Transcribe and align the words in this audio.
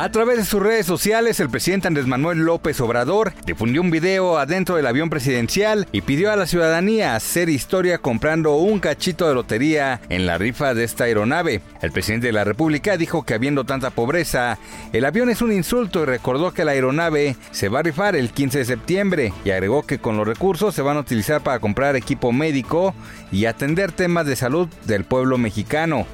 A 0.00 0.12
través 0.12 0.36
de 0.36 0.44
sus 0.44 0.62
redes 0.62 0.86
sociales, 0.86 1.40
el 1.40 1.50
presidente 1.50 1.88
Andrés 1.88 2.06
Manuel 2.06 2.38
López 2.38 2.80
Obrador 2.80 3.32
difundió 3.44 3.80
un 3.80 3.90
video 3.90 4.38
adentro 4.38 4.76
del 4.76 4.86
avión 4.86 5.10
presidencial 5.10 5.88
y 5.90 6.02
pidió 6.02 6.30
a 6.30 6.36
la 6.36 6.46
ciudadanía 6.46 7.16
hacer 7.16 7.48
historia 7.48 7.98
comprando 7.98 8.54
un 8.54 8.78
cachito 8.78 9.26
de 9.26 9.34
lotería 9.34 10.00
en 10.08 10.24
la 10.24 10.38
rifa 10.38 10.72
de 10.72 10.84
esta 10.84 11.02
aeronave. 11.02 11.62
El 11.82 11.90
presidente 11.90 12.28
de 12.28 12.32
la 12.32 12.44
República 12.44 12.96
dijo 12.96 13.24
que 13.24 13.34
habiendo 13.34 13.64
tanta 13.64 13.90
pobreza, 13.90 14.56
el 14.92 15.04
avión 15.04 15.30
es 15.30 15.42
un 15.42 15.52
insulto 15.52 16.04
y 16.04 16.06
recordó 16.06 16.52
que 16.52 16.64
la 16.64 16.70
aeronave 16.70 17.34
se 17.50 17.68
va 17.68 17.80
a 17.80 17.82
rifar 17.82 18.14
el 18.14 18.30
15 18.30 18.58
de 18.58 18.64
septiembre 18.66 19.32
y 19.44 19.50
agregó 19.50 19.84
que 19.84 19.98
con 19.98 20.16
los 20.16 20.28
recursos 20.28 20.76
se 20.76 20.82
van 20.82 20.96
a 20.96 21.00
utilizar 21.00 21.40
para 21.40 21.58
comprar 21.58 21.96
equipo 21.96 22.30
médico 22.30 22.94
y 23.32 23.46
atender 23.46 23.90
temas 23.90 24.26
de 24.26 24.36
salud 24.36 24.68
del 24.86 25.02
pueblo 25.02 25.38
mexicano. 25.38 26.06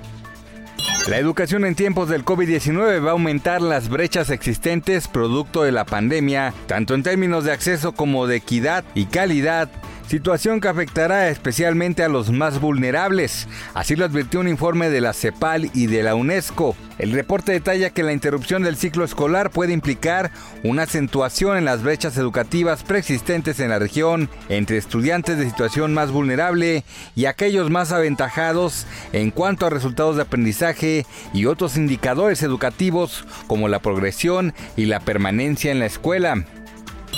La 1.07 1.19
educación 1.19 1.67
en 1.67 1.75
tiempos 1.75 2.09
del 2.09 2.25
COVID-19 2.25 3.05
va 3.05 3.11
a 3.11 3.13
aumentar 3.13 3.61
las 3.61 3.91
brechas 3.91 4.31
existentes 4.31 5.07
producto 5.07 5.63
de 5.63 5.71
la 5.71 5.85
pandemia, 5.85 6.55
tanto 6.67 6.95
en 6.95 7.03
términos 7.03 7.45
de 7.45 7.53
acceso 7.53 7.93
como 7.93 8.27
de 8.27 8.37
equidad 8.37 8.85
y 8.95 9.05
calidad 9.05 9.69
situación 10.09 10.61
que 10.61 10.69
afectará 10.69 11.29
especialmente 11.29 12.03
a 12.03 12.09
los 12.09 12.31
más 12.31 12.61
vulnerables. 12.61 13.49
Así 13.75 13.97
lo 13.97 14.05
advirtió 14.05 14.41
un 14.41 14.49
informe 14.49 14.91
de 14.91 15.01
la 15.01 15.13
CEPAL 15.13 15.71
y 15.75 15.87
de 15.87 16.03
la 16.03 16.15
UNESCO. 16.15 16.77
El 16.99 17.13
reporte 17.13 17.53
detalla 17.53 17.91
que 17.91 18.05
la 18.05 18.13
interrupción 18.13 18.63
del 18.63 18.77
ciclo 18.77 19.05
escolar 19.05 19.51
puede 19.51 19.73
implicar 19.73 20.31
una 20.63 20.83
acentuación 20.83 21.57
en 21.57 21.65
las 21.65 21.83
brechas 21.83 22.17
educativas 22.17 22.85
preexistentes 22.85 23.59
en 23.59 23.71
la 23.71 23.81
región 23.81 24.31
entre 24.49 24.77
estudiantes 24.77 25.39
de 25.39 25.47
situación 25.47 25.93
más 25.93 26.13
vulnerable 26.13 26.85
y 27.17 27.27
aquellos 27.27 27.71
más 27.71 27.91
aventajados 27.91 28.87
en 29.13 29.31
cuanto 29.31 29.67
a 29.67 29.71
resultados 29.71 30.17
de 30.17 30.23
aprendizaje 30.23 31.07
y 31.33 31.47
otros 31.47 31.77
indicadores 31.77 32.43
educativos 32.43 33.27
como 33.49 33.69
la 33.69 33.81
progresión 33.81 34.55
y 34.77 34.87
la 34.87 35.01
permanencia 35.01 35.73
en 35.73 35.81
la 35.81 35.87
escuela. 35.87 36.45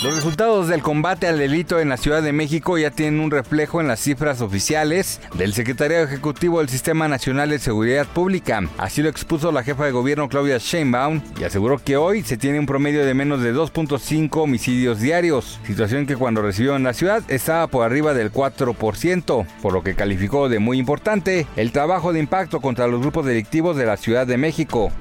Los 0.02 0.14
resultados 0.14 0.68
del 0.68 0.82
combate 0.82 1.26
al 1.26 1.38
delito 1.38 1.80
en 1.80 1.88
la 1.88 1.96
Ciudad 1.96 2.22
de 2.22 2.32
México 2.32 2.76
ya 2.76 2.90
tienen 2.90 3.18
un 3.18 3.30
reflejo 3.30 3.80
en 3.80 3.88
las 3.88 3.98
cifras 3.98 4.42
oficiales 4.42 5.20
del 5.38 5.54
Secretario 5.54 6.00
Ejecutivo 6.00 6.58
del 6.58 6.68
Sistema 6.68 7.08
Nacional 7.08 7.48
de 7.48 7.58
Seguridad 7.58 8.06
Pública. 8.06 8.60
Así 8.76 9.02
lo 9.02 9.08
expuso 9.08 9.50
la 9.52 9.62
jefa 9.62 9.86
de 9.86 9.92
gobierno 9.92 10.28
Claudia 10.28 10.58
Sheinbaum 10.58 11.22
y 11.40 11.44
aseguró 11.44 11.78
que 11.78 11.96
hoy 11.96 12.22
se 12.22 12.36
tiene 12.36 12.58
un 12.58 12.66
promedio 12.66 13.06
de 13.06 13.14
menos 13.14 13.40
de 13.40 13.54
2.5 13.54 14.42
homicidios 14.42 15.00
diarios, 15.00 15.60
situación 15.66 16.06
que 16.06 16.16
cuando 16.16 16.42
recibió 16.42 16.76
en 16.76 16.84
la 16.84 16.92
ciudad 16.92 17.22
estaba 17.28 17.66
por 17.66 17.84
arriba 17.86 18.12
del 18.12 18.30
4%, 18.30 19.46
por 19.62 19.72
lo 19.72 19.82
que 19.82 19.94
calificó 19.94 20.50
de 20.50 20.58
muy 20.58 20.78
importante 20.78 21.46
el 21.56 21.72
trabajo 21.72 22.12
de 22.12 22.20
impacto 22.20 22.60
contra 22.60 22.86
los 22.86 23.00
grupos 23.00 23.24
delictivos 23.24 23.78
de 23.78 23.86
la 23.86 23.96
Ciudad 23.96 24.26
de 24.26 24.36
México. 24.36 24.92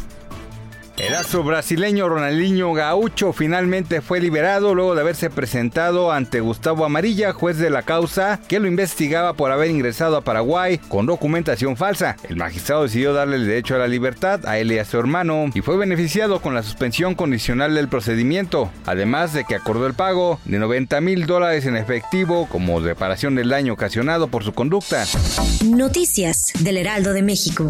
El 1.06 1.14
astro 1.14 1.44
brasileño 1.44 2.10
Ronaldinho 2.10 2.74
Gaucho 2.74 3.32
finalmente 3.32 4.02
fue 4.02 4.20
liberado 4.20 4.74
luego 4.74 4.96
de 4.96 5.02
haberse 5.02 5.30
presentado 5.30 6.12
ante 6.12 6.40
Gustavo 6.40 6.84
Amarilla, 6.84 7.32
juez 7.32 7.60
de 7.60 7.70
la 7.70 7.84
causa, 7.84 8.40
que 8.48 8.60
lo 8.60 8.68
investigaba 8.68 9.34
por 9.34 9.52
haber 9.52 9.70
ingresado 9.70 10.18
a 10.18 10.22
Paraguay 10.22 10.80
con 10.88 11.06
documentación 11.06 11.78
falsa. 11.78 12.18
El 12.28 12.38
magistrado 12.38 12.84
decidió 12.84 13.14
darle 13.14 13.36
el 13.36 13.46
derecho 13.46 13.76
a 13.76 13.78
la 13.78 13.88
libertad 13.88 14.48
a 14.48 14.58
él 14.58 14.72
y 14.72 14.80
a 14.80 14.86
su 14.86 14.98
hermano 14.98 15.52
y 15.54 15.62
fue 15.62 15.78
beneficiado 15.78 16.42
con 16.42 16.56
la 16.56 16.64
suspensión 16.64 17.14
condicional 17.14 17.76
del 17.76 17.88
procedimiento, 17.88 18.72
además 18.88 19.32
de 19.32 19.44
que 19.44 19.54
acordó 19.54 19.86
el 19.86 19.94
pago 19.94 20.40
de 20.46 20.58
90 20.58 21.02
mil 21.02 21.28
dólares 21.28 21.68
en 21.68 21.78
efectivo 21.78 22.48
como 22.50 22.80
reparación 22.80 23.36
del 23.36 23.50
daño 23.50 23.74
ocasionado 23.74 24.28
por 24.30 24.44
su 24.44 24.54
conducta. 24.54 25.06
Noticias 25.64 26.52
del 26.62 26.78
Heraldo 26.78 27.14
de 27.14 27.22
México. 27.22 27.70